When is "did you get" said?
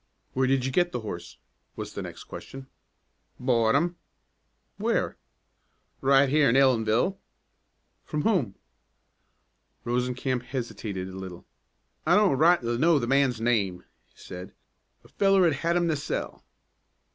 0.47-0.91